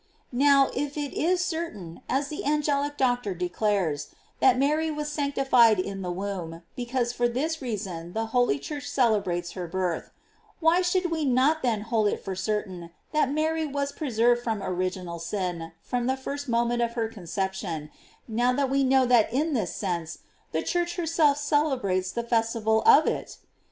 * 0.15 0.31
Now 0.31 0.71
if 0.73 0.97
it 0.97 1.13
is 1.13 1.45
certain, 1.45 2.01
as 2.09 2.29
the 2.29 2.43
angelic 2.43 2.97
Doctor 2.97 3.35
declares, 3.35 4.07
that 4.39 4.57
Mary 4.57 4.89
was 4.89 5.11
sanctified 5.11 5.79
in 5.79 6.01
the 6.01 6.09
womb, 6.09 6.63
because 6.75 7.13
for 7.13 7.27
this 7.27 7.61
reason 7.61 8.13
the 8.13 8.25
holy 8.33 8.57
Church 8.57 8.89
celebrates 8.89 9.51
her 9.51 9.67
birth; 9.67 10.09
why 10.59 10.81
should 10.81 11.11
we 11.11 11.23
not 11.23 11.61
then 11.61 11.81
hold 11.81 12.07
it 12.07 12.25
for 12.25 12.35
certain 12.35 12.89
that 13.11 13.31
Mary 13.31 13.67
was 13.67 13.91
preserved 13.91 14.41
from 14.43 14.63
original 14.63 15.19
sin 15.19 15.71
from 15.83 16.07
the 16.07 16.17
first 16.17 16.49
moment 16.49 16.81
of 16.81 16.93
her 16.93 17.07
conception, 17.07 17.91
now 18.27 18.51
that 18.51 18.71
we 18.71 18.83
know 18.83 19.05
that 19.05 19.31
in 19.31 19.53
this 19.53 19.71
sense 19.75 20.17
the 20.51 20.63
Church 20.63 20.95
herself 20.95 21.37
celebrates 21.37 22.11
the 22.11 22.23
festival 22.23 22.81
of 22.87 23.05
it 23.05 23.37